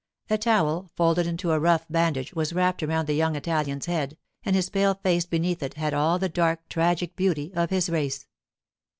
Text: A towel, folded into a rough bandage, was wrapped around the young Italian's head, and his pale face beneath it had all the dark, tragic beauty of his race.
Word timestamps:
A 0.31 0.37
towel, 0.39 0.89
folded 0.95 1.27
into 1.27 1.51
a 1.51 1.59
rough 1.59 1.85
bandage, 1.87 2.33
was 2.33 2.53
wrapped 2.53 2.81
around 2.81 3.05
the 3.05 3.13
young 3.13 3.35
Italian's 3.35 3.85
head, 3.85 4.17
and 4.43 4.55
his 4.55 4.67
pale 4.67 4.95
face 4.95 5.27
beneath 5.27 5.61
it 5.61 5.75
had 5.75 5.93
all 5.93 6.17
the 6.17 6.27
dark, 6.27 6.67
tragic 6.69 7.15
beauty 7.15 7.53
of 7.53 7.69
his 7.69 7.87
race. 7.87 8.25